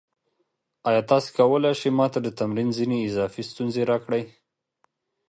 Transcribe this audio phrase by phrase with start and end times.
[0.87, 4.23] ایا تاسو کولی شئ ما ته د تمرین ځینې اضافي ستونزې راکړئ؟